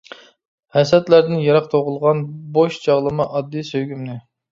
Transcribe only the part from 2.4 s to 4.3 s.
بوش چاغلىما ئاددىي سۆيگۈمنى.